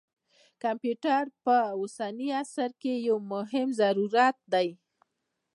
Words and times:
کمپیوټر 0.63 1.23
په 1.45 1.55
اوسني 1.79 2.27
عصر 2.41 2.69
کې 2.81 2.93
یو 3.07 3.17
مهم 3.33 3.67
ضرورت 3.81 4.37
دی. 4.53 4.69